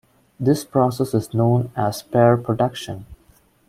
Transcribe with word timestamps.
This 0.39 0.65
process 0.65 1.13
is 1.13 1.31
known 1.31 1.71
as 1.75 2.01
pair 2.01 2.35
production. 2.35 3.05